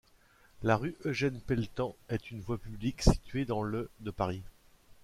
[0.63, 4.41] La rue Eugène-Pelletan est une voie publique située dans le de Paris.